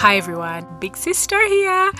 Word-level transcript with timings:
Hi 0.00 0.16
everyone, 0.16 0.64
Big 0.78 0.96
Sister 0.96 1.44
here. 1.48 1.90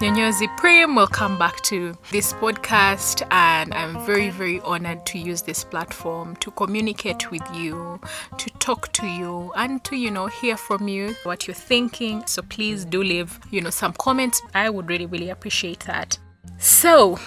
Nyonyozi 0.00 0.48
Prim. 0.56 0.94
Welcome 0.94 1.38
back 1.38 1.60
to 1.64 1.92
this 2.10 2.32
podcast, 2.32 3.26
and 3.30 3.74
I'm 3.74 4.02
very, 4.06 4.30
very 4.30 4.58
honored 4.60 5.04
to 5.08 5.18
use 5.18 5.42
this 5.42 5.62
platform 5.62 6.34
to 6.36 6.50
communicate 6.52 7.30
with 7.30 7.42
you, 7.54 8.00
to 8.38 8.48
talk 8.58 8.90
to 8.94 9.06
you, 9.06 9.52
and 9.54 9.84
to 9.84 9.96
you 9.96 10.10
know 10.10 10.28
hear 10.28 10.56
from 10.56 10.88
you 10.88 11.14
what 11.24 11.46
you're 11.46 11.54
thinking. 11.54 12.26
So 12.26 12.40
please 12.40 12.86
do 12.86 13.02
leave 13.02 13.38
you 13.50 13.60
know 13.60 13.68
some 13.68 13.92
comments. 13.92 14.40
I 14.54 14.70
would 14.70 14.88
really, 14.88 15.04
really 15.04 15.28
appreciate 15.28 15.80
that. 15.80 16.18
So. 16.58 17.18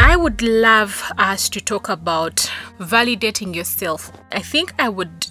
I 0.00 0.16
would 0.16 0.42
love 0.42 1.12
us 1.18 1.48
to 1.50 1.60
talk 1.60 1.88
about 1.88 2.50
validating 2.80 3.54
yourself. 3.54 4.10
I 4.32 4.40
think 4.40 4.72
I 4.78 4.88
would 4.88 5.26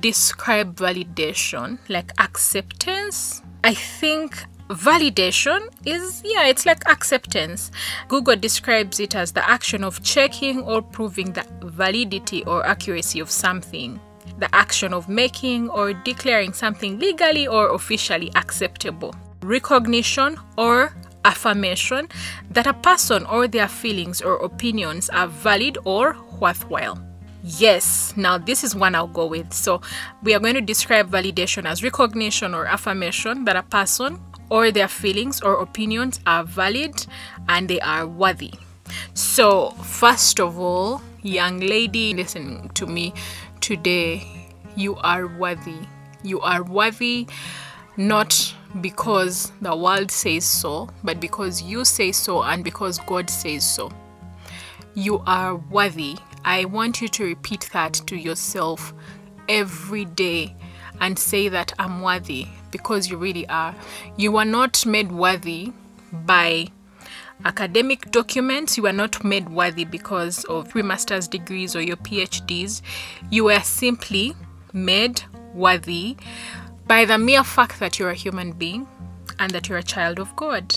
describe 0.00 0.74
validation 0.76 1.78
like 1.88 2.12
acceptance. 2.18 3.42
I 3.66 3.74
think 3.74 4.46
validation 4.68 5.70
is, 5.84 6.22
yeah, 6.24 6.46
it's 6.46 6.66
like 6.66 6.88
acceptance. 6.88 7.72
Google 8.06 8.36
describes 8.36 9.00
it 9.00 9.16
as 9.16 9.32
the 9.32 9.44
action 9.50 9.82
of 9.82 10.00
checking 10.04 10.62
or 10.62 10.80
proving 10.80 11.32
the 11.32 11.44
validity 11.62 12.44
or 12.44 12.64
accuracy 12.64 13.18
of 13.18 13.28
something. 13.28 13.98
The 14.38 14.48
action 14.54 14.94
of 14.94 15.08
making 15.08 15.68
or 15.70 15.92
declaring 15.92 16.52
something 16.52 17.00
legally 17.00 17.48
or 17.48 17.74
officially 17.74 18.30
acceptable. 18.36 19.12
Recognition 19.42 20.38
or 20.56 20.94
affirmation 21.24 22.06
that 22.52 22.68
a 22.68 22.74
person 22.74 23.26
or 23.26 23.48
their 23.48 23.66
feelings 23.66 24.22
or 24.22 24.36
opinions 24.44 25.10
are 25.10 25.26
valid 25.26 25.76
or 25.84 26.16
worthwhile. 26.38 27.05
Yes, 27.48 28.12
now 28.16 28.38
this 28.38 28.64
is 28.64 28.74
one 28.74 28.96
I'll 28.96 29.06
go 29.06 29.24
with. 29.24 29.52
So, 29.52 29.80
we 30.24 30.34
are 30.34 30.40
going 30.40 30.56
to 30.56 30.60
describe 30.60 31.08
validation 31.08 31.64
as 31.64 31.80
recognition 31.80 32.54
or 32.54 32.66
affirmation 32.66 33.44
that 33.44 33.54
a 33.54 33.62
person 33.62 34.18
or 34.50 34.72
their 34.72 34.88
feelings 34.88 35.40
or 35.40 35.62
opinions 35.62 36.18
are 36.26 36.42
valid 36.42 37.06
and 37.48 37.68
they 37.68 37.78
are 37.80 38.04
worthy. 38.04 38.52
So, 39.14 39.70
first 39.82 40.40
of 40.40 40.58
all, 40.58 41.00
young 41.22 41.60
lady 41.60 42.14
listening 42.14 42.68
to 42.74 42.84
me 42.84 43.14
today, 43.60 44.26
you 44.74 44.96
are 44.96 45.28
worthy. 45.28 45.78
You 46.24 46.40
are 46.40 46.64
worthy 46.64 47.28
not 47.96 48.54
because 48.80 49.52
the 49.60 49.76
world 49.76 50.10
says 50.10 50.44
so, 50.44 50.88
but 51.04 51.20
because 51.20 51.62
you 51.62 51.84
say 51.84 52.10
so 52.10 52.42
and 52.42 52.64
because 52.64 52.98
God 53.06 53.30
says 53.30 53.64
so. 53.64 53.92
You 54.94 55.22
are 55.28 55.54
worthy. 55.54 56.16
I 56.46 56.64
want 56.64 57.02
you 57.02 57.08
to 57.08 57.24
repeat 57.24 57.68
that 57.72 57.94
to 58.06 58.16
yourself 58.16 58.94
every 59.48 60.04
day 60.04 60.54
and 61.00 61.18
say 61.18 61.48
that 61.48 61.72
I'm 61.76 62.00
worthy 62.00 62.46
because 62.70 63.10
you 63.10 63.16
really 63.16 63.48
are. 63.48 63.74
You 64.16 64.36
are 64.36 64.44
not 64.44 64.86
made 64.86 65.10
worthy 65.10 65.72
by 66.12 66.68
academic 67.44 68.12
documents. 68.12 68.76
You 68.76 68.86
are 68.86 68.92
not 68.92 69.24
made 69.24 69.48
worthy 69.48 69.84
because 69.84 70.44
of 70.44 70.68
three 70.68 70.82
master's 70.82 71.26
degrees 71.26 71.74
or 71.74 71.82
your 71.82 71.96
PhDs. 71.96 72.80
You 73.28 73.50
are 73.50 73.62
simply 73.62 74.34
made 74.72 75.22
worthy 75.52 76.16
by 76.86 77.04
the 77.06 77.18
mere 77.18 77.42
fact 77.42 77.80
that 77.80 77.98
you're 77.98 78.10
a 78.10 78.14
human 78.14 78.52
being 78.52 78.86
and 79.38 79.50
that 79.52 79.68
you're 79.68 79.78
a 79.78 79.82
child 79.82 80.18
of 80.18 80.34
God. 80.36 80.74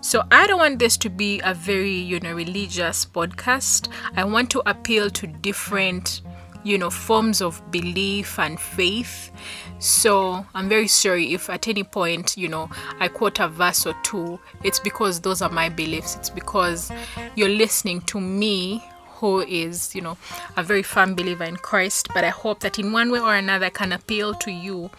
So 0.00 0.22
I 0.30 0.46
don't 0.46 0.58
want 0.58 0.78
this 0.78 0.96
to 0.98 1.10
be 1.10 1.40
a 1.44 1.54
very, 1.54 1.94
you 1.94 2.20
know, 2.20 2.34
religious 2.34 3.04
podcast. 3.04 3.88
I 4.16 4.24
want 4.24 4.50
to 4.50 4.62
appeal 4.68 5.10
to 5.10 5.26
different, 5.26 6.22
you 6.64 6.78
know, 6.78 6.90
forms 6.90 7.40
of 7.40 7.62
belief 7.70 8.38
and 8.38 8.58
faith. 8.58 9.30
So 9.78 10.44
I'm 10.54 10.68
very 10.68 10.88
sorry 10.88 11.34
if 11.34 11.50
at 11.50 11.68
any 11.68 11.84
point, 11.84 12.36
you 12.36 12.48
know, 12.48 12.70
I 12.98 13.08
quote 13.08 13.40
a 13.40 13.48
verse 13.48 13.86
or 13.86 13.94
two. 14.02 14.38
It's 14.64 14.80
because 14.80 15.20
those 15.20 15.42
are 15.42 15.50
my 15.50 15.68
beliefs. 15.68 16.16
It's 16.16 16.30
because 16.30 16.90
you're 17.34 17.48
listening 17.48 18.00
to 18.02 18.20
me 18.20 18.82
who 19.16 19.40
is, 19.40 19.94
you 19.94 20.02
know, 20.02 20.16
a 20.56 20.62
very 20.62 20.82
firm 20.82 21.14
believer 21.14 21.44
in 21.44 21.56
Christ. 21.56 22.08
But 22.14 22.24
I 22.24 22.28
hope 22.28 22.60
that 22.60 22.78
in 22.78 22.92
one 22.92 23.10
way 23.10 23.20
or 23.20 23.34
another 23.34 23.66
I 23.66 23.70
can 23.70 23.92
appeal 23.92 24.34
to 24.34 24.50
you 24.50 24.90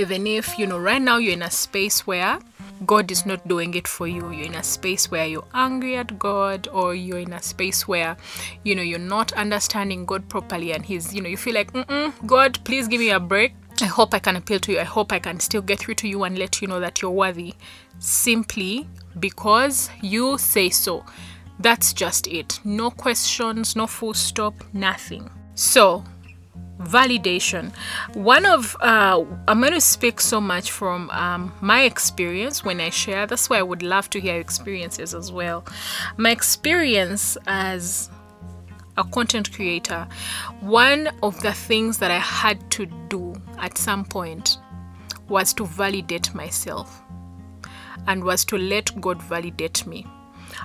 even 0.00 0.26
if 0.26 0.58
you 0.58 0.66
know 0.66 0.78
right 0.78 1.02
now 1.02 1.18
you're 1.18 1.34
in 1.34 1.42
a 1.42 1.50
space 1.50 2.06
where 2.06 2.38
God 2.86 3.10
is 3.10 3.26
not 3.26 3.46
doing 3.46 3.74
it 3.74 3.86
for 3.86 4.06
you. 4.06 4.30
You're 4.30 4.46
in 4.46 4.54
a 4.54 4.62
space 4.62 5.10
where 5.10 5.26
you're 5.26 5.46
angry 5.52 5.96
at 5.96 6.18
God, 6.18 6.66
or 6.72 6.94
you're 6.94 7.18
in 7.18 7.34
a 7.34 7.42
space 7.42 7.86
where, 7.86 8.16
you 8.64 8.74
know, 8.74 8.82
you're 8.82 8.98
not 8.98 9.32
understanding 9.34 10.06
God 10.06 10.28
properly, 10.28 10.72
and 10.72 10.84
He's, 10.84 11.14
you 11.14 11.20
know, 11.20 11.28
you 11.28 11.36
feel 11.36 11.54
like, 11.54 11.70
God, 12.26 12.58
please 12.64 12.88
give 12.88 13.00
me 13.00 13.10
a 13.10 13.20
break. 13.20 13.52
I 13.82 13.86
hope 13.86 14.14
I 14.14 14.18
can 14.18 14.36
appeal 14.36 14.60
to 14.60 14.72
you. 14.72 14.80
I 14.80 14.84
hope 14.84 15.12
I 15.12 15.18
can 15.18 15.40
still 15.40 15.62
get 15.62 15.78
through 15.80 15.94
to 15.96 16.08
you 16.08 16.24
and 16.24 16.38
let 16.38 16.60
you 16.60 16.68
know 16.68 16.80
that 16.80 17.02
you're 17.02 17.10
worthy 17.10 17.54
simply 17.98 18.88
because 19.18 19.90
you 20.00 20.38
say 20.38 20.70
so. 20.70 21.04
That's 21.58 21.92
just 21.92 22.26
it. 22.26 22.60
No 22.64 22.90
questions, 22.90 23.76
no 23.76 23.86
full 23.86 24.14
stop, 24.14 24.54
nothing. 24.72 25.30
So, 25.54 26.04
validation. 26.80 27.72
One 28.14 28.46
of 28.46 28.76
uh, 28.80 29.24
i'm 29.48 29.60
going 29.60 29.72
to 29.72 29.80
speak 29.80 30.20
so 30.20 30.40
much 30.40 30.70
from 30.70 31.10
um, 31.10 31.52
my 31.60 31.82
experience 31.82 32.64
when 32.64 32.80
i 32.80 32.90
share. 32.90 33.26
That's 33.26 33.50
why 33.50 33.58
i 33.58 33.62
would 33.62 33.82
love 33.82 34.10
to 34.10 34.20
hear 34.20 34.40
experiences 34.40 35.14
as 35.14 35.30
well. 35.30 35.64
My 36.16 36.30
experience 36.30 37.36
as 37.46 38.10
a 38.96 39.04
content 39.04 39.52
creator 39.52 40.06
one 40.60 41.08
of 41.22 41.40
the 41.42 41.52
things 41.52 41.98
that 41.98 42.10
i 42.10 42.18
had 42.18 42.70
to 42.70 42.86
do 43.08 43.34
at 43.58 43.78
some 43.78 44.04
point 44.04 44.58
was 45.28 45.54
to 45.54 45.64
validate 45.64 46.34
myself 46.34 47.00
and 48.08 48.24
was 48.24 48.44
to 48.44 48.58
let 48.58 49.00
god 49.00 49.22
validate 49.22 49.86
me 49.86 50.04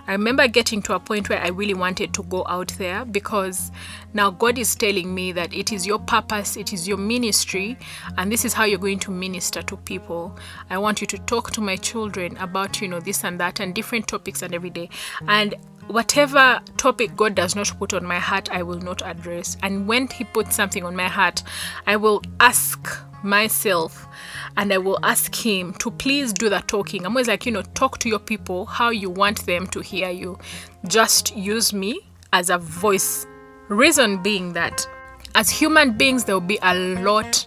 I 0.07 0.11
remember 0.11 0.47
getting 0.47 0.81
to 0.83 0.95
a 0.95 0.99
point 0.99 1.29
where 1.29 1.41
I 1.41 1.49
really 1.49 1.73
wanted 1.73 2.13
to 2.13 2.23
go 2.23 2.43
out 2.47 2.69
there 2.77 3.05
because 3.05 3.71
now 4.13 4.31
God 4.31 4.57
is 4.57 4.75
telling 4.75 5.13
me 5.13 5.31
that 5.31 5.53
it 5.53 5.71
is 5.71 5.85
your 5.85 5.99
purpose, 5.99 6.57
it 6.57 6.73
is 6.73 6.87
your 6.87 6.97
ministry, 6.97 7.77
and 8.17 8.31
this 8.31 8.45
is 8.45 8.53
how 8.53 8.63
you're 8.63 8.79
going 8.79 8.99
to 8.99 9.11
minister 9.11 9.61
to 9.63 9.77
people. 9.77 10.37
I 10.69 10.77
want 10.77 11.01
you 11.01 11.07
to 11.07 11.17
talk 11.19 11.51
to 11.51 11.61
my 11.61 11.75
children 11.75 12.37
about, 12.37 12.81
you 12.81 12.87
know, 12.87 12.99
this 12.99 13.23
and 13.23 13.39
that 13.39 13.59
and 13.59 13.73
different 13.73 14.07
topics 14.07 14.41
and 14.41 14.53
every 14.53 14.69
day. 14.69 14.89
And 15.27 15.55
whatever 15.87 16.61
topic 16.77 17.15
God 17.15 17.35
does 17.35 17.55
not 17.55 17.71
put 17.77 17.93
on 17.93 18.05
my 18.05 18.19
heart, 18.19 18.49
I 18.51 18.63
will 18.63 18.79
not 18.79 19.01
address. 19.05 19.57
And 19.63 19.87
when 19.87 20.07
He 20.07 20.23
puts 20.23 20.55
something 20.55 20.83
on 20.83 20.95
my 20.95 21.07
heart, 21.07 21.43
I 21.87 21.95
will 21.97 22.21
ask 22.39 22.87
myself 23.25 24.07
and 24.55 24.71
I 24.71 24.77
will 24.77 24.99
ask 25.03 25.35
him 25.35 25.73
to 25.75 25.91
please 25.91 26.31
do 26.31 26.49
the 26.49 26.59
talking. 26.61 27.05
I'm 27.05 27.11
always 27.11 27.27
like, 27.27 27.45
you 27.45 27.51
know, 27.51 27.63
talk 27.73 27.99
to 27.99 28.09
your 28.09 28.19
people 28.19 28.65
how 28.65 28.89
you 28.89 29.09
want 29.09 29.45
them 29.45 29.67
to 29.67 29.81
hear 29.81 30.09
you. 30.09 30.39
Just 30.87 31.35
use 31.35 31.73
me 31.73 31.99
as 32.31 32.49
a 32.49 32.57
voice. 32.57 33.25
Reason 33.67 34.21
being 34.21 34.53
that 34.53 34.87
as 35.35 35.49
human 35.49 35.97
beings, 35.97 36.23
there 36.23 36.35
will 36.35 36.41
be 36.41 36.59
a 36.61 36.75
lot 36.75 37.45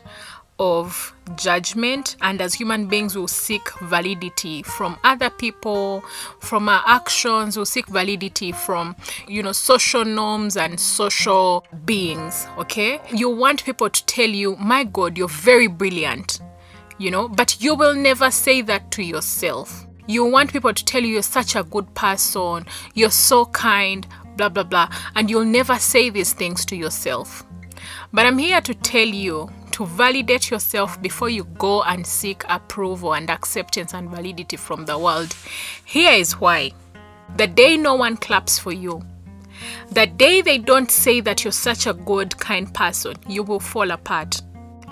of 0.59 1.15
judgment 1.37 2.17
and 2.21 2.41
as 2.41 2.55
human 2.55 2.87
beings 2.87 3.15
will 3.17 3.29
seek 3.29 3.71
validity 3.81 4.63
from 4.63 4.99
other 5.05 5.31
people 5.31 6.03
from 6.41 6.69
our 6.69 6.83
actions. 6.87 7.57
Will 7.57 7.67
seek 7.67 7.87
validity 7.87 8.53
from 8.53 8.97
you 9.27 9.43
know 9.43 9.53
social 9.53 10.05
norms 10.05 10.57
and 10.57 10.79
social 10.81 11.65
beings 11.85 12.47
okay? 12.59 13.01
You 13.13 13.31
want 13.31 13.65
people 13.65 13.91
to 13.91 14.07
tell 14.07 14.29
you 14.29 14.57
my 14.57 14.85
god 14.85 15.17
you're 15.17 15.29
very 15.29 15.67
brilliant 15.67 16.41
you 16.99 17.11
know? 17.11 17.29
But 17.29 17.61
you 17.63 17.75
will 17.75 17.95
never 17.95 18.31
say 18.31 18.61
that 18.63 18.91
to 18.93 19.03
yourself. 19.03 19.87
You 20.07 20.25
want 20.25 20.53
people 20.53 20.75
to 20.75 20.85
tell 20.85 21.03
you 21.03 21.15
you're 21.15 21.23
such 21.23 21.55
a 21.55 21.63
good 21.63 21.95
person. 21.95 22.67
You're 22.95 23.11
so 23.11 23.47
kind 23.47 24.07
blah 24.37 24.49
blah 24.49 24.63
blah. 24.65 24.91
And 25.15 25.31
you'll 25.31 25.45
never 25.45 25.79
say 25.79 26.11
these 26.11 26.33
things 26.33 26.65
to 26.67 26.77
yourself 26.77 27.45
but 28.13 28.27
i'm 28.27 28.39
here 28.39 28.61
to 28.61 28.75
tell 28.75 29.07
you 29.07 29.49
to 29.79 29.87
validate 29.87 30.51
yourself 30.51 31.01
before 31.01 31.29
you 31.29 31.45
go 31.57 31.85
and 31.85 32.05
seek 32.05 32.43
approval 32.49 33.15
and 33.15 33.31
acceptance 33.31 33.95
and 33.95 34.11
validity 34.11 34.57
from 34.57 34.85
the 34.87 34.99
world. 34.99 35.33
Here 35.85 36.15
is 36.15 36.33
why. 36.33 36.73
The 37.37 37.47
day 37.47 37.77
no 37.77 37.95
one 37.95 38.17
claps 38.17 38.59
for 38.59 38.73
you, 38.73 39.01
the 39.93 40.07
day 40.07 40.43
they 40.43 40.59
don't 40.59 40.91
say 40.91 41.21
that 41.21 41.45
you're 41.45 41.53
such 41.53 41.87
a 41.87 41.93
good, 41.93 42.37
kind 42.39 42.75
person, 42.75 43.15
you 43.29 43.45
will 43.45 43.61
fall 43.61 43.93
apart. 43.93 44.43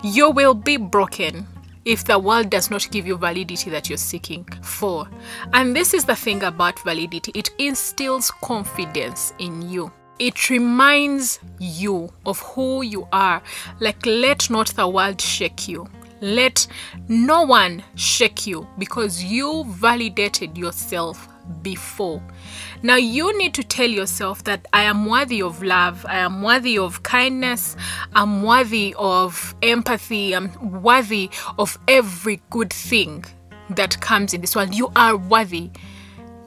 You 0.05 0.31
will 0.31 0.55
be 0.55 0.77
broken 0.77 1.49
if 1.85 2.05
the 2.05 2.21
world 2.21 2.51
does 2.51 2.71
not 2.71 2.89
give 2.93 3.09
you 3.09 3.17
validity 3.17 3.71
that 3.71 3.89
you're 3.89 3.99
seeking 3.99 4.45
for. 4.63 5.09
And 5.53 5.75
this 5.75 5.95
is 5.95 6.05
the 6.05 6.15
thing 6.15 6.45
about 6.45 6.79
validity 6.85 7.33
it 7.35 7.51
instills 7.59 8.31
confidence 8.31 9.33
in 9.41 9.69
you 9.69 9.91
it 10.19 10.51
reminds 10.51 11.41
you 11.59 12.13
of 12.25 12.41
who 12.41 12.83
you 12.83 13.07
are. 13.13 13.43
Like, 13.81 14.05
let 14.05 14.51
not 14.51 14.69
the 14.69 14.89
world 14.89 15.21
shake 15.21 15.69
you. 15.69 15.89
Let 16.21 16.67
no 17.09 17.43
one 17.43 17.83
shake 17.95 18.47
you 18.47 18.67
because 18.79 19.23
you 19.23 19.65
validated 19.69 20.57
yourself 20.57 21.29
before. 21.63 22.23
Now, 22.83 22.97
you 22.97 23.37
need 23.39 23.55
to 23.55 23.63
tell 23.63 23.89
yourself 23.89 24.45
that 24.45 24.67
I 24.73 24.83
am 24.83 25.07
worthy 25.07 25.43
of 25.43 25.63
love, 25.63 26.05
I 26.09 26.19
am 26.19 26.43
worthy 26.43 26.79
of 26.79 27.03
kindness, 27.03 27.77
I'm 28.15 28.43
worthy 28.43 28.95
of 28.99 29.55
empathy, 29.63 30.35
I'm 30.35 30.83
worthy 30.83 31.31
of 31.59 31.79
every 31.87 32.41
good 32.51 32.73
thing 32.73 33.25
that 33.71 34.01
comes 34.01 34.33
in 34.35 34.41
this 34.41 34.57
world. 34.57 34.75
You 34.75 34.91
are 34.97 35.17
worthy. 35.17 35.71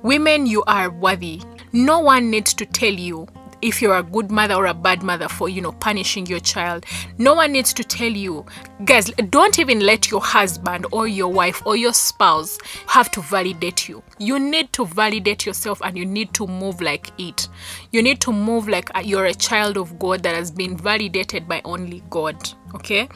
Women, 0.01 0.45
you 0.45 0.63
are 0.63 0.89
worthy. 0.89 1.42
No 1.71 2.00
one 2.00 2.31
needs 2.31 2.54
to 2.56 2.66
tell 2.66 2.94
you 2.94 3.27
if 3.62 3.82
you're 3.82 3.98
a 3.98 4.04
good 4.04 4.32
mother 4.32 4.56
or 4.56 4.68
a 4.68 4.74
bad 4.74 5.04
mother 5.04 5.28
for 5.28 5.50
you 5.50 5.62
know 5.62 5.72
punishing 5.74 6.26
your 6.26 6.40
child. 6.40 6.86
No 7.18 7.36
one 7.36 7.52
needs 7.52 7.74
to 7.74 7.84
tell 7.84 8.12
you 8.12 8.46
guys 8.86 9.12
don't 9.30 9.60
even 9.60 9.80
let 9.82 10.10
your 10.10 10.22
husband 10.22 10.86
or 10.92 11.08
your 11.08 11.32
wife 11.32 11.62
or 11.66 11.76
your 11.76 11.94
spouse 11.94 12.58
have 12.88 13.12
to 13.12 13.22
validate 13.22 13.90
you. 13.90 14.04
You 14.18 14.40
need 14.40 14.74
to 14.74 14.86
validate 14.86 15.46
yourself 15.46 15.82
and 15.84 15.98
you 15.98 16.06
need 16.06 16.34
to 16.36 16.48
move 16.48 16.82
like 16.82 17.12
it. 17.18 17.48
You 17.92 18.02
need 18.02 18.22
to 18.22 18.32
move 18.32 18.68
like 18.68 18.90
you're 19.04 19.26
a 19.26 19.34
child 19.34 19.78
of 19.78 20.00
god 20.00 20.24
that 20.24 20.36
has 20.36 20.52
been 20.52 20.78
validated 20.78 21.48
by 21.48 21.62
only 21.66 22.04
god. 22.10 22.50
Okay? 22.76 23.10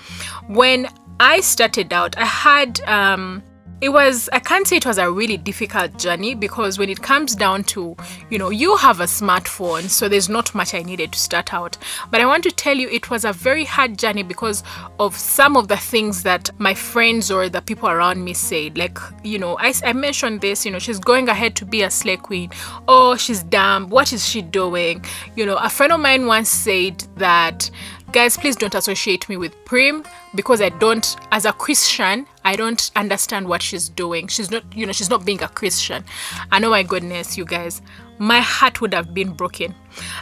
When 0.47 0.87
i 1.19 1.39
started 1.41 1.93
out 1.93 2.17
i 2.17 2.25
had 2.25 2.81
um 2.81 3.43
it 3.83 3.91
was 3.91 4.29
i 4.31 4.39
can't 4.39 4.65
say 4.65 4.77
it 4.77 4.85
was 4.85 4.97
a 4.97 5.11
really 5.11 5.35
difficult 5.35 5.97
journey 5.99 6.33
because 6.33 6.79
when 6.79 6.89
it 6.89 7.01
comes 7.01 7.35
down 7.35 7.65
to 7.65 7.93
you 8.29 8.37
know 8.37 8.49
you 8.49 8.77
have 8.77 9.01
a 9.01 9.03
smartphone 9.03 9.89
so 9.89 10.07
there's 10.07 10.29
not 10.29 10.55
much 10.55 10.73
i 10.73 10.81
needed 10.81 11.11
to 11.11 11.19
start 11.19 11.53
out. 11.53 11.77
But 12.09 12.21
i 12.21 12.25
want 12.25 12.43
to 12.43 12.51
tell 12.51 12.77
you 12.77 12.87
it 12.87 13.09
was 13.09 13.25
a 13.25 13.33
very 13.33 13.65
hard 13.65 13.99
journey 13.99 14.23
because 14.23 14.63
of 14.99 15.17
some 15.17 15.57
of 15.57 15.67
the 15.67 15.75
things 15.75 16.23
that 16.23 16.49
my 16.59 16.73
friends 16.73 17.29
or 17.29 17.49
the 17.49 17.61
people 17.61 17.89
around 17.89 18.23
me 18.23 18.33
said. 18.33 18.77
Like 18.77 18.97
you 19.23 19.37
know 19.37 19.57
i, 19.59 19.73
I 19.83 19.91
mentioned 19.91 20.39
this 20.39 20.65
you 20.65 20.71
know 20.71 20.79
she's 20.79 20.99
going 20.99 21.27
ahead 21.27 21.57
to 21.57 21.65
be 21.65 21.81
a 21.81 21.91
slay 21.91 22.15
queen. 22.15 22.51
Oh 22.87 23.17
she's 23.17 23.43
dumb. 23.43 23.89
What 23.89 24.13
is 24.13 24.25
she 24.25 24.41
doing? 24.41 25.03
You 25.35 25.45
know 25.45 25.57
a 25.57 25.69
friend 25.69 25.91
of 25.91 25.99
mine 25.99 26.25
once 26.25 26.47
said 26.47 27.03
that 27.17 27.69
guys 28.13 28.37
please 28.37 28.55
don't 28.55 28.75
associate 28.75 29.27
me 29.27 29.37
with 29.37 29.55
prim 29.65 30.03
because 30.35 30.61
i 30.61 30.69
don't 30.69 31.15
as 31.31 31.45
a 31.45 31.51
christian 31.51 32.27
i 32.45 32.55
don't 32.55 32.91
understand 32.95 33.47
what 33.47 33.59
she's 33.59 33.89
doing. 33.89 34.27
She's 34.27 34.51
not 34.51 34.63
you 34.75 34.85
know 34.85 34.91
she's 34.91 35.09
not 35.09 35.25
being 35.25 35.41
a 35.41 35.47
christian. 35.47 36.03
I 36.51 36.59
know 36.59 36.69
my 36.69 36.83
goodness 36.83 37.37
you 37.37 37.45
guys. 37.45 37.81
My 38.19 38.39
heart 38.39 38.79
would 38.81 38.93
have 38.93 39.15
been 39.15 39.33
broken. 39.33 39.73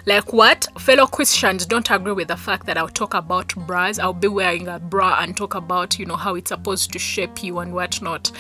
Like 0.06 0.32
what? 0.32 0.68
Fellow 0.80 1.06
christians 1.06 1.66
don't 1.66 1.92
agree 1.92 2.14
with 2.14 2.30
the 2.30 2.38
fact 2.38 2.66
that 2.68 2.78
i'll 2.78 2.88
talk 2.88 3.14
about 3.14 3.54
bras. 3.68 4.00
I'll 4.00 4.14
be 4.14 4.30
wearing 4.30 4.70
a 4.70 4.80
bra 4.80 5.20
and 5.20 5.36
talk 5.36 5.56
about 5.56 6.00
you 6.00 6.06
know 6.06 6.16
how 6.16 6.36
it's 6.36 6.50
supposed 6.50 6.94
to 6.94 7.00
shape 7.00 7.44
you 7.44 7.60
and 7.60 7.74
whatnot. 7.74 8.32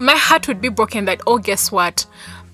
My 0.00 0.16
heart 0.16 0.48
would 0.48 0.60
be 0.60 0.68
broken 0.68 1.06
that 1.06 1.22
oh 1.26 1.38
guess 1.38 1.72
what? 1.72 2.04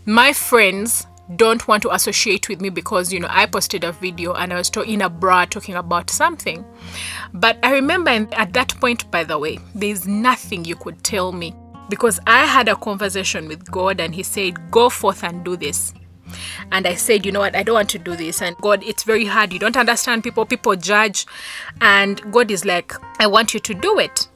My 0.06 0.32
friends 0.32 1.04
don't 1.36 1.66
want 1.68 1.82
to 1.82 1.94
associate 1.94 2.48
with 2.48 2.60
me 2.60 2.70
because 2.70 3.12
you 3.12 3.20
know 3.20 3.28
I 3.30 3.46
posted 3.46 3.84
a 3.84 3.92
video 3.92 4.32
and 4.32 4.52
I 4.52 4.56
was 4.56 4.70
in 4.86 5.02
a 5.02 5.10
bra 5.10 5.44
talking 5.44 5.74
about 5.74 6.10
something. 6.10 6.64
But 7.34 7.58
I 7.62 7.72
remember 7.72 8.10
at 8.10 8.52
that 8.54 8.74
point, 8.80 9.10
by 9.10 9.24
the 9.24 9.38
way, 9.38 9.58
there's 9.74 10.06
nothing 10.06 10.64
you 10.64 10.76
could 10.76 11.02
tell 11.04 11.32
me 11.32 11.54
because 11.88 12.20
I 12.26 12.44
had 12.46 12.68
a 12.68 12.76
conversation 12.76 13.48
with 13.48 13.70
God 13.70 14.00
and 14.00 14.14
He 14.14 14.22
said, 14.22 14.70
Go 14.70 14.88
forth 14.88 15.24
and 15.24 15.44
do 15.44 15.56
this. 15.56 15.92
And 16.72 16.86
I 16.86 16.94
said, 16.94 17.24
you 17.24 17.32
know 17.32 17.40
what, 17.40 17.56
I 17.56 17.62
don't 17.62 17.74
want 17.74 17.88
to 17.90 17.98
do 17.98 18.14
this. 18.14 18.42
And 18.42 18.54
God, 18.58 18.82
it's 18.82 19.02
very 19.02 19.24
hard. 19.24 19.50
You 19.50 19.58
don't 19.58 19.78
understand 19.78 20.22
people, 20.22 20.44
people 20.44 20.76
judge. 20.76 21.26
And 21.80 22.20
God 22.30 22.50
is 22.50 22.66
like, 22.66 22.92
I 23.18 23.26
want 23.26 23.54
you 23.54 23.60
to 23.60 23.72
do 23.72 23.98
it 23.98 24.28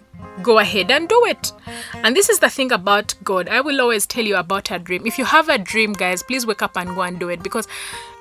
go 0.42 0.58
ahead 0.58 0.90
and 0.90 1.08
do 1.08 1.24
it. 1.26 1.52
And 1.94 2.16
this 2.16 2.28
is 2.28 2.38
the 2.38 2.50
thing 2.50 2.72
about 2.72 3.14
God. 3.22 3.48
I 3.48 3.60
will 3.60 3.80
always 3.80 4.06
tell 4.06 4.24
you 4.24 4.36
about 4.36 4.70
a 4.70 4.78
dream. 4.78 5.06
If 5.06 5.18
you 5.18 5.24
have 5.24 5.48
a 5.48 5.58
dream, 5.58 5.92
guys, 5.92 6.22
please 6.22 6.46
wake 6.46 6.62
up 6.62 6.76
and 6.76 6.94
go 6.94 7.02
and 7.02 7.18
do 7.18 7.28
it 7.28 7.42
because 7.42 7.68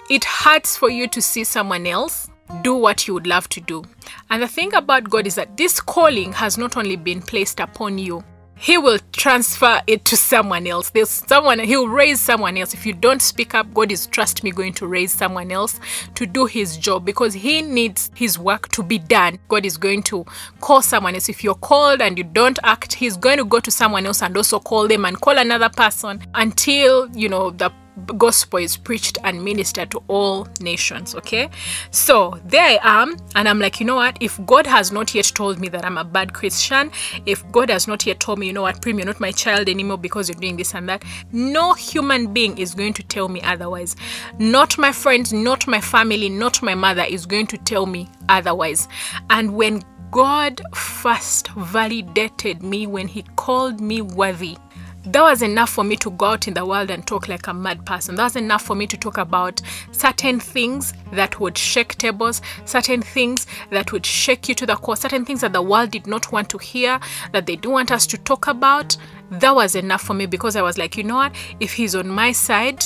it 0.09 0.23
hurts 0.23 0.75
for 0.77 0.89
you 0.89 1.07
to 1.07 1.21
see 1.21 1.43
someone 1.43 1.87
else 1.87 2.29
do 2.63 2.75
what 2.75 3.07
you 3.07 3.13
would 3.13 3.27
love 3.27 3.47
to 3.49 3.61
do. 3.61 3.83
And 4.29 4.43
the 4.43 4.47
thing 4.47 4.73
about 4.73 5.09
God 5.09 5.25
is 5.25 5.35
that 5.35 5.55
this 5.57 5.79
calling 5.79 6.33
has 6.33 6.57
not 6.57 6.75
only 6.75 6.95
been 6.95 7.21
placed 7.21 7.59
upon 7.59 7.97
you, 7.97 8.23
he 8.61 8.77
will 8.77 8.99
transfer 9.11 9.81
it 9.87 10.05
to 10.05 10.15
someone 10.15 10.67
else. 10.67 10.91
There's 10.91 11.09
someone, 11.09 11.57
he'll 11.57 11.87
raise 11.87 12.21
someone 12.21 12.57
else. 12.57 12.75
If 12.75 12.85
you 12.85 12.93
don't 12.93 13.19
speak 13.19 13.55
up, 13.55 13.73
God 13.73 13.91
is, 13.91 14.05
trust 14.05 14.43
me, 14.43 14.51
going 14.51 14.73
to 14.73 14.85
raise 14.85 15.11
someone 15.11 15.51
else 15.51 15.79
to 16.13 16.27
do 16.27 16.45
his 16.45 16.77
job 16.77 17.03
because 17.03 17.33
he 17.33 17.63
needs 17.63 18.11
his 18.13 18.37
work 18.37 18.69
to 18.69 18.83
be 18.83 18.99
done. 18.99 19.39
God 19.47 19.65
is 19.65 19.77
going 19.77 20.03
to 20.03 20.25
call 20.59 20.83
someone 20.83 21.15
else. 21.15 21.27
If 21.27 21.43
you're 21.43 21.55
called 21.55 22.03
and 22.03 22.19
you 22.19 22.23
don't 22.23 22.59
act, 22.63 22.93
he's 22.93 23.17
going 23.17 23.39
to 23.39 23.45
go 23.45 23.59
to 23.59 23.71
someone 23.71 24.05
else 24.05 24.21
and 24.21 24.37
also 24.37 24.59
call 24.59 24.87
them 24.87 25.05
and 25.05 25.19
call 25.19 25.39
another 25.39 25.69
person 25.69 26.23
until, 26.35 27.09
you 27.15 27.29
know, 27.29 27.49
the 27.49 27.71
gospel 28.17 28.59
is 28.59 28.77
preached 28.77 29.17
and 29.23 29.43
ministered 29.43 29.91
to 29.91 30.01
all 30.07 30.47
nations 30.59 31.15
okay? 31.15 31.49
So 31.91 32.39
there 32.45 32.79
i 32.83 33.01
am 33.01 33.17
and 33.35 33.47
i'm 33.47 33.59
like 33.59 33.79
you 33.79 33.85
know 33.85 33.95
what? 33.95 34.17
If 34.19 34.43
god 34.45 34.65
has 34.67 34.91
not 34.91 35.13
yet 35.13 35.31
told 35.35 35.59
me 35.59 35.69
that 35.69 35.85
i'm 35.85 35.97
a 35.97 36.03
bad 36.03 36.33
christian 36.33 36.91
if 37.25 37.49
god 37.51 37.69
has 37.69 37.87
not 37.87 38.05
yet 38.05 38.19
told 38.19 38.39
me 38.39 38.47
you 38.47 38.53
know 38.53 38.63
what 38.63 38.81
prim 38.81 38.97
you're 38.97 39.05
not 39.05 39.19
my 39.19 39.31
child 39.31 39.69
anymore 39.69 39.97
because 39.97 40.29
you're 40.29 40.39
doing 40.39 40.57
this 40.57 40.73
and 40.73 40.87
that 40.89 41.03
no 41.31 41.73
human 41.73 42.33
being 42.33 42.57
is 42.57 42.73
going 42.73 42.93
to 42.93 43.03
tell 43.03 43.27
me 43.27 43.41
otherwise. 43.41 43.95
Not 44.39 44.77
my 44.77 44.91
friends 44.91 45.33
not 45.33 45.67
my 45.67 45.81
family 45.81 46.29
not 46.29 46.61
my 46.61 46.75
mother 46.75 47.03
is 47.03 47.25
going 47.25 47.47
to 47.47 47.57
tell 47.57 47.85
me 47.85 48.09
otherwise. 48.29 48.87
And 49.29 49.55
when 49.55 49.83
god 50.11 50.61
first 50.75 51.47
validated 51.49 52.61
me 52.61 52.85
when 52.85 53.07
he 53.07 53.23
called 53.37 53.79
me 53.79 54.01
worthy 54.01 54.57
that 55.05 55.21
was 55.21 55.41
enough 55.41 55.71
for 55.71 55.83
me 55.83 55.95
to 55.97 56.11
go 56.11 56.25
out 56.27 56.47
in 56.47 56.53
the 56.53 56.65
world 56.65 56.91
and 56.91 57.05
talk 57.07 57.27
like 57.27 57.47
a 57.47 57.53
mad 57.53 57.85
person. 57.85 58.15
That 58.15 58.25
was 58.25 58.35
enough 58.35 58.61
for 58.61 58.75
me 58.75 58.85
to 58.87 58.97
talk 58.97 59.17
about 59.17 59.61
certain 59.91 60.39
things 60.39 60.93
that 61.11 61.39
would 61.39 61.57
shake 61.57 61.97
tables, 61.97 62.41
certain 62.65 63.01
things 63.01 63.47
that 63.71 63.91
would 63.91 64.05
shake 64.05 64.47
you 64.47 64.55
to 64.55 64.65
the 64.65 64.75
core, 64.75 64.95
certain 64.95 65.25
things 65.25 65.41
that 65.41 65.53
the 65.53 65.61
world 65.61 65.91
did 65.91 66.05
not 66.05 66.31
want 66.31 66.49
to 66.49 66.57
hear, 66.57 66.99
that 67.31 67.45
they 67.47 67.55
do 67.55 67.71
want 67.71 67.91
us 67.91 68.05
to 68.07 68.17
talk 68.17 68.47
about. 68.47 68.95
That 69.31 69.55
was 69.55 69.75
enough 69.75 70.01
for 70.01 70.13
me 70.13 70.25
because 70.25 70.55
I 70.55 70.61
was 70.61 70.77
like, 70.77 70.97
you 70.97 71.03
know 71.03 71.15
what? 71.15 71.33
If 71.59 71.73
he's 71.73 71.95
on 71.95 72.07
my 72.07 72.31
side, 72.31 72.83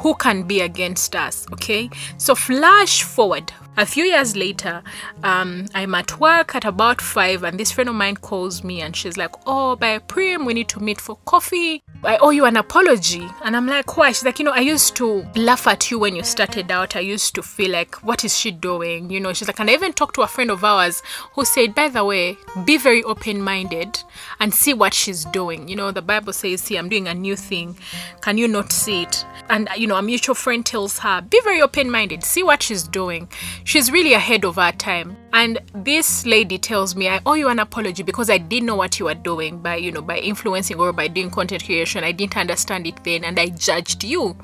who 0.00 0.14
can 0.14 0.42
be 0.42 0.60
against 0.60 1.14
us? 1.14 1.46
Okay. 1.52 1.90
So, 2.18 2.34
flash 2.34 3.02
forward 3.02 3.52
a 3.76 3.86
few 3.86 4.04
years 4.04 4.36
later, 4.36 4.82
um, 5.22 5.66
I'm 5.74 5.94
at 5.94 6.20
work 6.20 6.54
at 6.54 6.64
about 6.64 7.00
five, 7.00 7.44
and 7.44 7.58
this 7.58 7.72
friend 7.72 7.88
of 7.88 7.94
mine 7.94 8.16
calls 8.16 8.62
me 8.62 8.82
and 8.82 8.94
she's 8.94 9.16
like, 9.16 9.30
Oh, 9.46 9.76
by 9.76 9.98
Prim, 9.98 10.44
we 10.44 10.54
need 10.54 10.68
to 10.70 10.80
meet 10.80 11.00
for 11.00 11.16
coffee. 11.24 11.82
I 12.02 12.16
owe 12.18 12.30
you 12.30 12.44
an 12.44 12.56
apology. 12.56 13.28
And 13.44 13.56
I'm 13.56 13.66
like, 13.66 13.96
Why? 13.96 14.12
She's 14.12 14.24
like, 14.24 14.38
You 14.38 14.44
know, 14.46 14.52
I 14.52 14.60
used 14.60 14.96
to 14.96 15.26
laugh 15.36 15.66
at 15.66 15.90
you 15.90 15.98
when 15.98 16.16
you 16.16 16.22
started 16.22 16.70
out. 16.70 16.96
I 16.96 17.00
used 17.00 17.34
to 17.34 17.42
feel 17.42 17.72
like, 17.72 17.96
What 18.04 18.24
is 18.24 18.36
she 18.36 18.50
doing? 18.50 19.10
You 19.10 19.20
know, 19.20 19.32
she's 19.32 19.48
like, 19.48 19.60
And 19.60 19.70
I 19.70 19.74
even 19.74 19.92
talked 19.92 20.14
to 20.16 20.22
a 20.22 20.26
friend 20.26 20.50
of 20.50 20.64
ours 20.64 21.02
who 21.34 21.44
said, 21.44 21.74
By 21.74 21.88
the 21.88 22.04
way, 22.04 22.36
be 22.64 22.76
very 22.76 23.02
open 23.04 23.42
minded 23.42 24.02
and 24.40 24.54
see 24.54 24.74
what 24.74 24.94
she's 24.94 25.24
doing. 25.26 25.68
You 25.68 25.76
know, 25.76 25.90
the 25.90 26.02
Bible 26.02 26.32
says, 26.32 26.62
See, 26.62 26.76
I'm 26.76 26.88
doing 26.88 27.08
a 27.08 27.14
new 27.14 27.36
thing. 27.36 27.76
Can 28.20 28.38
you 28.38 28.48
not 28.48 28.72
see 28.72 29.02
it? 29.02 29.24
And, 29.48 29.68
you 29.76 29.86
know, 29.86 29.96
a 29.96 30.02
mutual 30.02 30.34
friend 30.34 30.64
tells 30.64 30.98
her, 31.00 31.20
Be 31.20 31.40
very 31.42 31.60
open 31.60 31.90
minded, 31.90 32.24
see 32.24 32.42
what 32.42 32.62
she's 32.62 32.82
doing 32.84 33.28
she's 33.64 33.90
really 33.90 34.14
ahead 34.14 34.44
of 34.44 34.56
her 34.56 34.72
time. 34.72 35.16
And 35.32 35.58
this 35.74 36.26
lady 36.26 36.58
tells 36.58 36.96
me, 36.96 37.08
I 37.08 37.20
owe 37.24 37.34
you 37.34 37.48
an 37.48 37.58
apology 37.58 38.02
because 38.02 38.30
I 38.30 38.38
didn't 38.38 38.66
know 38.66 38.74
what 38.74 38.98
you 38.98 39.06
were 39.06 39.14
doing 39.14 39.58
by, 39.58 39.76
you 39.76 39.92
know, 39.92 40.02
by 40.02 40.18
influencing 40.18 40.78
or 40.78 40.92
by 40.92 41.08
doing 41.08 41.30
content 41.30 41.64
creation. 41.64 42.02
I 42.04 42.12
didn't 42.12 42.36
understand 42.36 42.86
it 42.86 43.02
then 43.04 43.24
and 43.24 43.38
I 43.38 43.46
judged 43.46 44.02
you. 44.02 44.36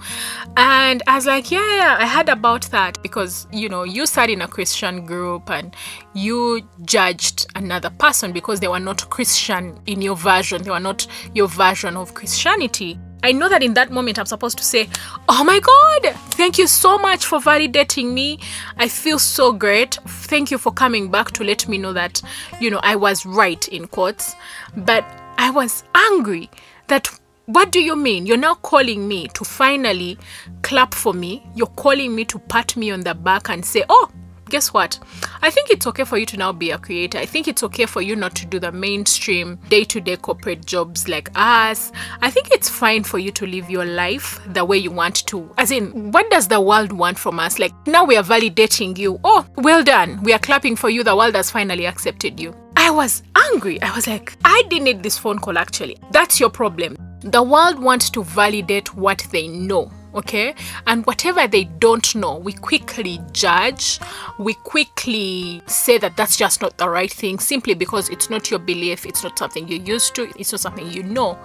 And 0.56 1.02
I 1.06 1.16
was 1.16 1.26
like, 1.26 1.50
yeah, 1.50 1.76
yeah, 1.76 1.96
I 1.98 2.06
heard 2.06 2.28
about 2.28 2.62
that 2.70 3.02
because, 3.02 3.46
you 3.52 3.68
know, 3.68 3.82
you 3.82 4.06
sat 4.06 4.30
in 4.30 4.42
a 4.42 4.48
Christian 4.48 5.06
group 5.06 5.50
and 5.50 5.74
you 6.14 6.62
judged 6.84 7.46
another 7.54 7.90
person 7.90 8.32
because 8.32 8.60
they 8.60 8.68
were 8.68 8.80
not 8.80 9.08
Christian 9.10 9.80
in 9.86 10.00
your 10.00 10.16
version. 10.16 10.62
They 10.62 10.70
were 10.70 10.80
not 10.80 11.06
your 11.34 11.48
version 11.48 11.96
of 11.96 12.14
Christianity. 12.14 12.98
I 13.22 13.32
know 13.32 13.48
that 13.48 13.62
in 13.62 13.74
that 13.74 13.90
moment 13.90 14.18
I'm 14.18 14.26
supposed 14.26 14.58
to 14.58 14.64
say, 14.64 14.88
Oh 15.28 15.42
my 15.44 15.60
God, 15.60 16.14
thank 16.32 16.58
you 16.58 16.66
so 16.66 16.98
much 16.98 17.26
for 17.26 17.38
validating 17.38 18.12
me. 18.12 18.38
I 18.76 18.88
feel 18.88 19.18
so 19.18 19.52
great. 19.52 19.98
Thank 20.06 20.50
you 20.50 20.58
for 20.58 20.72
coming 20.72 21.10
back 21.10 21.32
to 21.32 21.44
let 21.44 21.68
me 21.68 21.78
know 21.78 21.92
that, 21.92 22.22
you 22.60 22.70
know, 22.70 22.80
I 22.82 22.96
was 22.96 23.26
right 23.26 23.66
in 23.68 23.86
quotes. 23.88 24.34
But 24.76 25.04
I 25.38 25.50
was 25.50 25.84
angry 25.94 26.50
that 26.88 27.08
what 27.46 27.70
do 27.70 27.80
you 27.80 27.94
mean? 27.94 28.26
You're 28.26 28.36
now 28.36 28.54
calling 28.54 29.06
me 29.06 29.28
to 29.28 29.44
finally 29.44 30.18
clap 30.62 30.92
for 30.94 31.14
me. 31.14 31.46
You're 31.54 31.68
calling 31.68 32.14
me 32.14 32.24
to 32.26 32.40
pat 32.40 32.76
me 32.76 32.90
on 32.90 33.00
the 33.00 33.14
back 33.14 33.48
and 33.48 33.64
say, 33.64 33.84
Oh, 33.88 34.10
guess 34.48 34.72
what? 34.72 34.98
I 35.42 35.50
think 35.50 35.70
it's 35.70 35.86
okay 35.86 36.04
for 36.04 36.18
you 36.18 36.26
to 36.26 36.36
now 36.36 36.52
be 36.52 36.70
a 36.70 36.78
creator. 36.78 37.18
I 37.18 37.26
think 37.26 37.48
it's 37.48 37.62
okay 37.64 37.86
for 37.86 38.00
you 38.00 38.16
not 38.16 38.34
to 38.36 38.46
do 38.46 38.58
the 38.58 38.72
mainstream 38.72 39.56
day 39.68 39.84
to 39.84 40.00
day 40.00 40.16
corporate 40.16 40.64
jobs 40.64 41.08
like 41.08 41.30
us. 41.34 41.92
I 42.22 42.30
think 42.30 42.50
it's 42.50 42.68
fine 42.68 43.04
for 43.04 43.18
you 43.18 43.30
to 43.32 43.46
live 43.46 43.70
your 43.70 43.84
life 43.84 44.40
the 44.48 44.64
way 44.64 44.78
you 44.78 44.90
want 44.90 45.26
to. 45.26 45.50
As 45.58 45.70
in, 45.70 46.12
what 46.12 46.30
does 46.30 46.48
the 46.48 46.60
world 46.60 46.92
want 46.92 47.18
from 47.18 47.40
us? 47.40 47.58
Like, 47.58 47.72
now 47.86 48.04
we 48.04 48.16
are 48.16 48.22
validating 48.22 48.96
you. 48.96 49.20
Oh, 49.24 49.46
well 49.56 49.82
done. 49.82 50.22
We 50.22 50.32
are 50.32 50.38
clapping 50.38 50.76
for 50.76 50.90
you. 50.90 51.02
The 51.02 51.16
world 51.16 51.34
has 51.34 51.50
finally 51.50 51.86
accepted 51.86 52.38
you. 52.38 52.54
I 52.76 52.90
was 52.90 53.22
angry. 53.52 53.80
I 53.82 53.94
was 53.94 54.06
like, 54.06 54.36
I 54.44 54.62
didn't 54.68 54.84
need 54.84 55.02
this 55.02 55.18
phone 55.18 55.38
call 55.38 55.58
actually. 55.58 55.98
That's 56.12 56.38
your 56.38 56.50
problem. 56.50 56.96
The 57.20 57.42
world 57.42 57.78
wants 57.80 58.10
to 58.10 58.22
validate 58.22 58.94
what 58.94 59.26
they 59.32 59.48
know 59.48 59.90
okay? 60.16 60.54
And 60.86 61.06
whatever 61.06 61.46
they 61.46 61.64
don't 61.64 62.14
know 62.14 62.36
we 62.36 62.52
quickly 62.52 63.20
judge 63.32 64.00
we 64.38 64.54
quickly 64.54 65.62
say 65.66 65.98
that 65.98 66.16
that's 66.16 66.36
just 66.36 66.62
not 66.62 66.76
the 66.78 66.88
right 66.88 67.12
thing 67.12 67.38
simply 67.38 67.74
because 67.74 68.08
it's 68.08 68.30
not 68.30 68.50
your 68.50 68.60
belief 68.60 69.06
it's 69.06 69.22
not 69.22 69.38
something 69.38 69.68
you're 69.68 69.80
used 69.80 70.14
to 70.14 70.32
it's 70.38 70.52
not 70.52 70.60
something 70.60 70.90
you 70.90 71.02
know. 71.02 71.38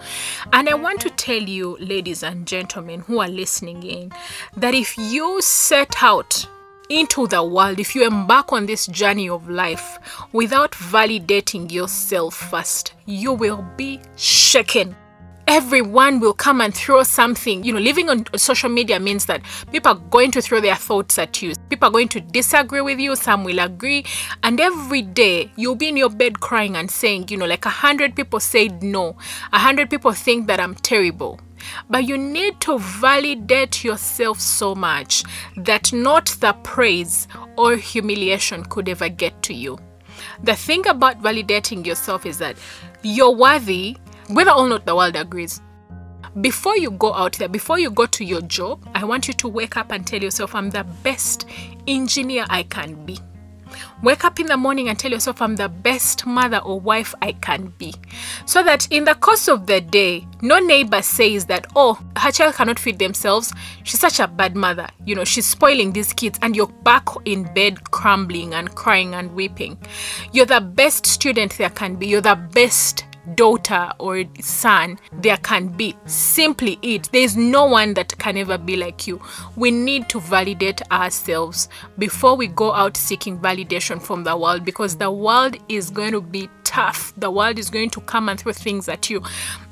And 0.54 0.70
i 0.70 0.74
want 0.74 1.02
to 1.02 1.10
tell 1.10 1.42
you 1.42 1.78
ladies 1.80 2.24
and 2.24 2.48
gentlemen 2.48 3.02
who 3.02 3.20
are 3.20 3.28
listening 3.28 3.84
in 3.84 4.12
that 4.56 4.74
if 4.74 4.98
you 4.98 5.42
set 5.42 6.02
out 6.02 6.48
into 6.90 7.26
the 7.28 7.42
world, 7.42 7.80
if 7.80 7.96
you 7.96 8.06
embark 8.06 8.52
on 8.52 8.66
this 8.66 8.86
journey 8.88 9.30
of 9.30 9.50
life 9.50 9.98
without 10.34 10.72
validating 10.74 11.72
yourself 11.72 12.36
first, 12.36 12.94
you 13.06 13.32
will 13.32 13.66
be 13.78 14.02
shaken 14.18 14.96
everyone 15.48 16.20
will 16.20 16.34
come 16.34 16.62
and 16.62 16.74
throw 16.74 17.04
something. 17.04 17.64
You 17.64 17.74
know, 17.74 17.80
living 17.80 18.10
on 18.10 18.26
social 18.36 18.70
media 18.70 19.00
means 19.00 19.26
that 19.26 19.42
people 19.72 19.92
are 19.92 20.00
going 20.10 20.32
to 20.32 20.42
throw 20.42 20.60
their 20.60 20.76
thoughts 20.76 21.18
at 21.18 21.42
you. 21.42 21.54
People 21.70 21.90
are 21.90 21.92
going 21.92 22.10
to 22.10 22.22
disagree 22.22 22.82
with 22.82 23.00
you, 23.00 23.16
some 23.16 23.44
will 23.44 23.60
agree. 23.60 24.06
And 24.44 24.60
every 24.60 25.02
day 25.02 25.52
you'll 25.56 25.76
be 25.76 25.90
in 25.90 25.98
your 25.98 26.10
bed 26.10 26.40
crying 26.40 26.76
and 26.76 26.90
saying, 26.90 27.28
you 27.30 27.38
know, 27.38 27.46
like 27.46 27.66
a 27.66 27.70
hundred 27.70 28.16
people 28.16 28.40
said 28.40 28.84
no, 28.84 29.16
a 29.54 29.60
hundred 29.60 29.90
people 29.90 30.12
think 30.12 30.48
that 30.48 30.60
I'm 30.60 30.76
terrible. 30.76 31.40
But 31.90 32.06
you 32.06 32.18
need 32.18 32.60
to 32.62 32.80
validate 32.80 33.84
yourself 33.84 34.40
so 34.40 34.74
much 34.74 35.24
that 35.58 35.94
not 35.94 36.28
the 36.40 36.54
praise 36.64 37.28
or 37.58 37.76
humiliation 37.76 38.64
could 38.66 38.90
ever 38.90 39.10
get 39.10 39.42
to 39.44 39.54
you. 39.54 39.78
The 40.44 40.56
thing 40.56 40.88
about 40.88 41.22
validating 41.22 41.86
yourself 41.86 42.26
is 42.26 42.38
that 42.40 42.58
you're 43.04 43.36
worthy 43.36 43.98
whether 44.34 44.52
or 44.52 44.68
not 44.68 44.86
the 44.86 44.96
world 44.96 45.16
agrees. 45.16 45.62
Before 46.40 46.78
you 46.78 46.92
go 46.92 47.14
out 47.14 47.34
there, 47.34 47.50
before 47.50 47.78
you 47.80 47.92
go 47.92 48.06
to 48.06 48.24
your 48.24 48.42
job, 48.42 48.88
I 48.96 49.04
want 49.04 49.28
you 49.28 49.34
to 49.34 49.48
wake 49.50 49.76
up 49.76 49.92
and 49.92 50.08
tell 50.08 50.22
yourself, 50.22 50.56
I'm 50.56 50.70
the 50.70 50.86
best 51.04 51.46
engineer 51.88 52.46
I 52.50 52.64
can 52.64 53.06
be. 53.06 53.20
Wake 54.04 54.24
up 54.26 54.40
in 54.40 54.48
the 54.48 54.58
morning 54.58 54.90
and 54.90 54.98
tell 54.98 55.12
yourself, 55.12 55.42
I'm 55.42 55.56
the 55.56 55.70
best 55.70 56.26
mother 56.26 56.58
or 56.60 56.80
wife 56.80 57.14
I 57.22 57.34
can 57.34 57.68
be. 57.78 57.94
So 58.46 58.64
that 58.64 58.88
in 58.92 59.04
the 59.06 59.16
course 59.16 59.48
of 59.48 59.68
the 59.68 59.80
day, 59.82 60.26
no 60.42 60.60
neighbor 60.60 61.02
says 61.02 61.46
that, 61.46 61.68
oh, 61.76 62.02
her 62.18 62.32
child 62.32 62.56
cannot 62.56 62.80
feed 62.80 63.00
themselves. 63.00 63.54
She's 63.84 64.00
such 64.00 64.20
a 64.20 64.28
bad 64.28 64.56
mother. 64.56 64.88
You 65.06 65.16
know, 65.16 65.24
she's 65.24 65.46
spoiling 65.46 65.92
these 65.92 66.14
kids, 66.14 66.40
and 66.42 66.56
you're 66.56 66.68
back 66.68 67.08
in 67.26 67.44
bed 67.54 67.92
crumbling 67.92 68.54
and 68.54 68.74
crying 68.74 69.14
and 69.14 69.34
weeping. 69.34 69.78
You're 70.32 70.46
the 70.46 70.62
best 70.62 71.06
student 71.06 71.58
there 71.58 71.70
can 71.70 71.96
be. 71.96 72.08
You're 72.08 72.22
the 72.22 72.36
best 72.36 73.06
daughter 73.36 73.92
or 74.00 74.24
son 74.40 75.00
there 75.22 75.38
can 75.38 75.68
be. 75.68 75.96
Simply 76.06 76.80
it. 76.82 77.10
There's 77.12 77.38
no 77.38 77.66
one 77.66 77.94
that 77.96 78.18
can 78.18 78.38
ever 78.38 78.58
be 78.58 78.76
like 78.76 79.08
you. 79.08 79.22
We 79.56 79.72
need 79.72 80.10
to 80.10 80.20
validate 80.20 80.82
ourselves 80.92 81.70
before 81.98 82.36
we 82.36 82.48
go 82.48 82.74
out 82.74 82.98
seeking 82.98 83.40
validation 83.40 84.02
from 84.02 84.24
the 84.24 84.36
world 84.36 84.66
because 84.66 84.96
the 84.96 85.12
world 85.12 85.58
is 85.70 85.90
going 85.90 86.12
to 86.12 86.22
be 86.22 86.50
tough. 86.64 87.14
The 87.18 87.32
world 87.32 87.60
is 87.60 87.70
going 87.70 87.90
to 87.92 88.02
come 88.02 88.30
and 88.30 88.40
throw 88.40 88.54
things 88.54 88.88
at 88.90 89.10
you. 89.10 89.22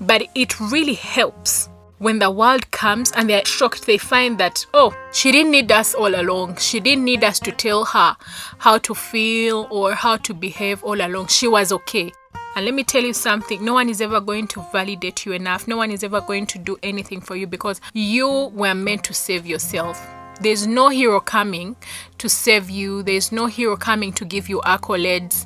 But 0.01 0.23
it 0.35 0.59
really 0.59 0.95
helps 0.95 1.69
when 1.99 2.19
the 2.19 2.31
world 2.31 2.71
comes 2.71 3.11
and 3.11 3.29
they're 3.29 3.45
shocked, 3.45 3.85
they 3.85 3.97
find 3.97 4.37
that, 4.39 4.65
oh, 4.73 4.95
she 5.11 5.33
didn't 5.33 5.51
need 5.51 5.71
us 5.71 5.93
all 5.93 6.15
along. 6.15 6.55
She 6.55 6.79
didn't 6.79 7.03
need 7.03 7.25
us 7.25 7.39
to 7.41 7.51
tell 7.51 7.83
her 7.85 8.15
how 8.57 8.77
to 8.79 8.95
feel 8.95 9.67
or 9.69 9.93
how 9.93 10.15
to 10.17 10.33
behave 10.33 10.81
all 10.81 11.01
along. 11.01 11.27
She 11.27 11.47
was 11.47 11.73
okay. 11.73 12.13
And 12.59 12.65
let 12.65 12.75
me 12.75 12.83
tell 12.83 13.05
you 13.05 13.13
something 13.13 13.63
no 13.63 13.75
one 13.75 13.87
is 13.87 14.01
ever 14.01 14.19
going 14.19 14.45
to 14.47 14.65
validate 14.73 15.25
you 15.25 15.31
enough. 15.31 15.65
No 15.65 15.77
one 15.77 15.91
is 15.91 16.03
ever 16.03 16.19
going 16.19 16.45
to 16.47 16.59
do 16.59 16.77
anything 16.83 17.21
for 17.21 17.37
you 17.37 17.47
because 17.47 17.79
you 17.93 18.51
were 18.53 18.75
meant 18.75 19.05
to 19.05 19.13
save 19.13 19.45
yourself. 19.45 20.05
There's 20.41 20.67
no 20.67 20.89
hero 20.89 21.21
coming 21.21 21.77
to 22.17 22.27
save 22.27 22.69
you, 22.69 23.01
there's 23.01 23.31
no 23.31 23.45
hero 23.45 23.77
coming 23.77 24.11
to 24.11 24.25
give 24.25 24.49
you 24.49 24.59
accolades. 24.65 25.45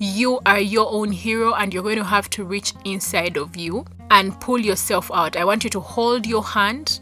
You 0.00 0.40
are 0.46 0.58
your 0.58 0.90
own 0.90 1.12
hero, 1.12 1.52
and 1.52 1.74
you're 1.74 1.82
going 1.82 1.98
to 1.98 2.04
have 2.04 2.30
to 2.30 2.44
reach 2.44 2.72
inside 2.86 3.36
of 3.36 3.56
you 3.56 3.84
and 4.10 4.40
pull 4.40 4.58
yourself 4.58 5.10
out. 5.12 5.36
I 5.36 5.44
want 5.44 5.64
you 5.64 5.70
to 5.70 5.80
hold 5.80 6.24
your 6.26 6.42
hand 6.42 7.00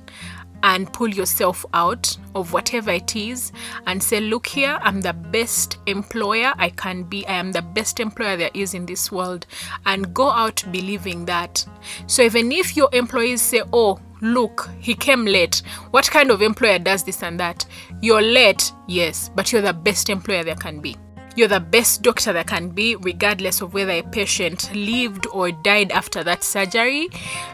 and 0.62 0.92
pull 0.92 1.08
yourself 1.08 1.64
out 1.74 2.16
of 2.34 2.52
whatever 2.52 2.90
it 2.90 3.16
is 3.16 3.52
and 3.86 4.02
say, 4.02 4.20
Look 4.20 4.46
here, 4.46 4.78
I'm 4.82 5.00
the 5.00 5.12
best 5.12 5.78
employer 5.86 6.54
I 6.56 6.70
can 6.70 7.04
be. 7.04 7.26
I 7.26 7.34
am 7.34 7.52
the 7.52 7.62
best 7.62 8.00
employer 8.00 8.36
there 8.36 8.50
is 8.54 8.74
in 8.74 8.86
this 8.86 9.10
world. 9.10 9.46
And 9.86 10.14
go 10.14 10.30
out 10.30 10.64
believing 10.70 11.24
that. 11.26 11.64
So 12.06 12.22
even 12.22 12.52
if 12.52 12.76
your 12.76 12.88
employees 12.92 13.42
say, 13.42 13.62
Oh, 13.72 14.00
look, 14.20 14.70
he 14.80 14.94
came 14.94 15.24
late. 15.24 15.62
What 15.90 16.10
kind 16.10 16.30
of 16.30 16.42
employer 16.42 16.78
does 16.78 17.04
this 17.04 17.22
and 17.22 17.38
that? 17.40 17.66
You're 18.00 18.22
late, 18.22 18.72
yes, 18.86 19.30
but 19.34 19.52
you're 19.52 19.62
the 19.62 19.72
best 19.72 20.08
employer 20.08 20.44
there 20.44 20.56
can 20.56 20.80
be. 20.80 20.96
You're 21.34 21.48
the 21.48 21.60
best 21.60 22.02
doctor 22.02 22.32
there 22.32 22.44
can 22.44 22.68
be, 22.68 22.94
regardless 22.96 23.62
of 23.62 23.72
whether 23.72 23.92
a 23.92 24.02
patient 24.02 24.70
lived 24.74 25.26
or 25.32 25.50
died 25.50 25.90
after 25.90 26.22
that 26.24 26.44
surgery. 26.44 27.08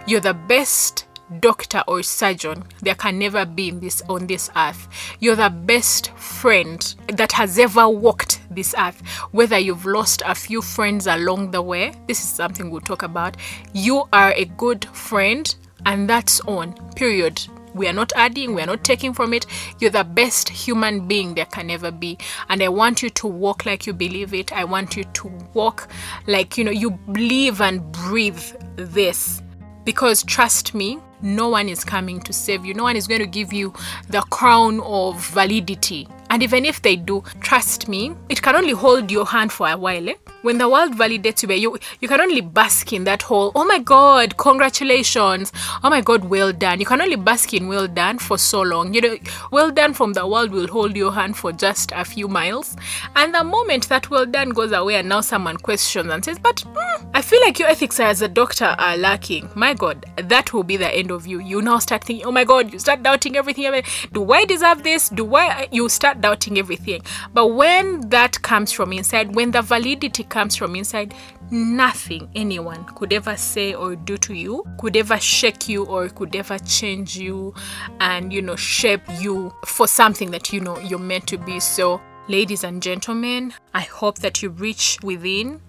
You're 0.06 0.20
the 0.20 0.34
best 0.34 1.06
doctor 1.40 1.82
or 1.86 2.02
surgeon 2.02 2.64
there 2.80 2.94
can 2.94 3.18
never 3.18 3.44
be 3.44 3.70
this 3.70 4.02
on 4.08 4.26
this 4.26 4.50
earth. 4.56 4.88
You're 5.20 5.36
the 5.36 5.50
best 5.50 6.10
friend 6.16 6.94
that 7.08 7.32
has 7.32 7.58
ever 7.58 7.88
walked 7.88 8.40
this 8.50 8.74
earth. 8.78 9.00
Whether 9.32 9.58
you've 9.58 9.86
lost 9.86 10.22
a 10.24 10.34
few 10.34 10.62
friends 10.62 11.06
along 11.06 11.50
the 11.50 11.62
way 11.62 11.92
this 12.06 12.22
is 12.22 12.28
something 12.28 12.70
we'll 12.70 12.80
talk 12.80 13.02
about. 13.02 13.36
You 13.72 14.04
are 14.12 14.32
a 14.32 14.44
good 14.44 14.84
friend 14.86 15.54
and 15.86 16.08
that's 16.08 16.40
on 16.40 16.74
period. 16.94 17.46
We 17.74 17.86
are 17.86 17.92
not 17.92 18.12
adding 18.16 18.54
we 18.54 18.62
are 18.62 18.66
not 18.66 18.82
taking 18.82 19.12
from 19.12 19.32
it. 19.32 19.46
You're 19.78 19.90
the 19.90 20.04
best 20.04 20.48
human 20.48 21.06
being 21.06 21.34
there 21.34 21.46
can 21.46 21.70
ever 21.70 21.90
be. 21.90 22.18
And 22.48 22.62
i 22.62 22.68
want 22.68 23.02
you 23.02 23.10
to 23.10 23.26
walk 23.26 23.66
like 23.66 23.86
you 23.86 23.92
believe 23.92 24.34
it. 24.34 24.52
I 24.52 24.64
want 24.64 24.96
you 24.96 25.04
to 25.04 25.28
walk 25.54 25.88
like 26.26 26.58
you 26.58 26.64
know 26.64 26.70
you 26.70 26.98
live 27.08 27.60
and 27.60 27.92
breathe 27.92 28.42
this. 28.76 29.42
Because 29.84 30.22
trust 30.24 30.74
me 30.74 30.98
no 31.22 31.48
one 31.48 31.68
is 31.68 31.84
coming 31.84 32.20
to 32.20 32.32
save 32.32 32.64
you. 32.64 32.74
No 32.74 32.84
one 32.84 32.96
is 32.96 33.06
going 33.06 33.20
to 33.20 33.26
give 33.26 33.52
you 33.52 33.72
the 34.08 34.20
crown 34.22 34.80
of 34.80 35.20
validity. 35.28 36.08
And 36.30 36.42
even 36.42 36.64
if 36.64 36.82
they 36.82 36.96
do, 36.96 37.22
trust 37.40 37.88
me, 37.88 38.14
it 38.28 38.42
can 38.42 38.54
only 38.56 38.72
hold 38.72 39.10
your 39.10 39.26
hand 39.26 39.52
for 39.52 39.68
a 39.68 39.76
while. 39.76 40.08
Eh? 40.08 40.14
When 40.42 40.58
the 40.58 40.68
world 40.68 40.92
validates 40.94 41.42
you, 41.42 41.54
you 41.54 41.78
you 42.00 42.08
can 42.08 42.20
only 42.20 42.40
bask 42.40 42.92
in 42.92 43.04
that 43.04 43.22
whole 43.22 43.50
oh 43.54 43.64
my 43.64 43.78
god 43.78 44.36
congratulations. 44.36 45.52
Oh 45.82 45.90
my 45.90 46.00
god 46.00 46.24
well 46.24 46.52
done. 46.52 46.80
You 46.80 46.86
can 46.86 47.00
only 47.00 47.16
bask 47.16 47.52
in 47.54 47.68
well 47.68 47.88
done 47.88 48.18
for 48.18 48.38
so 48.38 48.62
long. 48.62 48.94
You 48.94 49.00
know 49.00 49.16
well 49.50 49.70
done 49.70 49.94
from 49.94 50.12
the 50.12 50.26
world 50.26 50.50
will 50.52 50.68
hold 50.68 50.96
your 50.96 51.12
hand 51.12 51.36
for 51.36 51.52
just 51.52 51.92
a 51.92 52.04
few 52.04 52.28
miles. 52.28 52.76
And 53.16 53.34
the 53.34 53.42
moment 53.42 53.88
that 53.88 54.10
well 54.10 54.26
done 54.26 54.50
goes 54.50 54.72
away 54.72 54.96
and 54.96 55.08
now 55.08 55.20
someone 55.22 55.56
questions 55.56 56.10
and 56.10 56.24
says 56.24 56.38
but 56.38 56.56
mm, 56.56 57.10
i 57.14 57.22
feel 57.22 57.40
like 57.40 57.58
your 57.58 57.68
ethics 57.68 57.98
as 57.98 58.22
a 58.22 58.28
doctor 58.28 58.76
are 58.78 58.96
lacking. 58.96 59.48
My 59.54 59.74
god 59.74 60.06
that 60.16 60.52
will 60.52 60.62
be 60.62 60.76
the 60.76 60.88
end 60.94 61.10
of 61.10 61.26
you. 61.26 61.40
You 61.40 61.62
now 61.62 61.78
start 61.78 62.04
thinking 62.04 62.26
oh 62.26 62.32
my 62.32 62.44
god 62.44 62.72
you 62.72 62.78
start 62.78 63.02
doubting 63.02 63.36
everything. 63.36 63.82
Do 64.12 64.32
i 64.32 64.44
deserve 64.44 64.84
this? 64.84 65.08
Do 65.08 65.34
i 65.34 65.68
you 65.72 65.88
start 65.88 66.20
doubting 66.20 66.58
everything. 66.58 67.02
But 67.34 67.48
when 67.48 68.08
that 68.10 68.40
comes 68.42 68.70
from 68.72 68.92
inside 68.92 69.34
when 69.34 69.50
the 69.50 69.62
validity 69.62 70.27
comes 70.28 70.56
from 70.56 70.76
inside, 70.76 71.14
nothing 71.50 72.28
anyone 72.34 72.84
could 72.94 73.12
ever 73.12 73.36
say 73.36 73.74
or 73.74 73.96
do 73.96 74.16
to 74.18 74.34
you 74.34 74.64
could 74.78 74.96
ever 74.96 75.18
shake 75.18 75.68
you 75.68 75.84
or 75.84 76.08
could 76.08 76.34
ever 76.36 76.58
change 76.58 77.16
you 77.16 77.54
and, 78.00 78.32
you 78.32 78.42
know, 78.42 78.56
shape 78.56 79.02
you 79.20 79.52
for 79.66 79.86
something 79.88 80.30
that, 80.30 80.52
you 80.52 80.60
know, 80.60 80.78
you're 80.78 80.98
meant 80.98 81.26
to 81.28 81.38
be. 81.38 81.60
So, 81.60 82.00
ladies 82.28 82.64
and 82.64 82.82
gentlemen, 82.82 83.54
I 83.74 83.80
hope 83.80 84.18
that 84.18 84.42
you 84.42 84.50
reach 84.50 84.98
within 85.02 85.60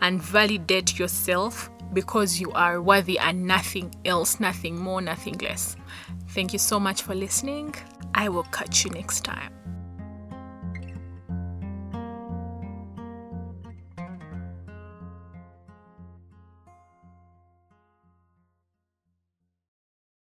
and 0.00 0.22
validate 0.22 0.98
yourself 0.98 1.70
because 1.92 2.40
you 2.40 2.52
are 2.52 2.82
worthy 2.82 3.18
and 3.18 3.46
nothing 3.46 3.94
else, 4.04 4.40
nothing 4.40 4.78
more, 4.78 5.00
nothing 5.00 5.38
less. 5.38 5.76
Thank 6.28 6.52
you 6.52 6.58
so 6.58 6.78
much 6.78 7.02
for 7.02 7.14
listening. 7.14 7.74
I 8.14 8.28
will 8.28 8.44
catch 8.44 8.84
you 8.84 8.90
next 8.90 9.24
time. 9.24 9.57